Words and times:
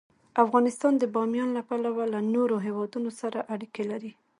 افغانستان 0.43 0.93
د 0.97 1.03
بامیان 1.15 1.49
له 1.57 1.61
پلوه 1.67 2.03
له 2.13 2.19
نورو 2.35 2.55
هېوادونو 2.67 3.09
سره 3.21 3.39
اړیکې 3.53 3.83
لري. 3.91 4.11